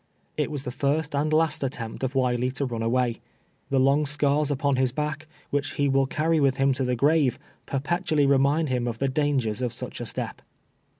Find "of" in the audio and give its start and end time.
2.03-2.15, 8.87-8.97, 9.61-9.71